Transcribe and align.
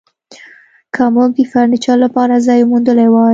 که 0.93 1.03
موږ 1.15 1.29
د 1.37 1.39
فرنیچر 1.51 1.97
لپاره 2.05 2.35
ځای 2.47 2.59
موندلی 2.71 3.07
وای 3.11 3.29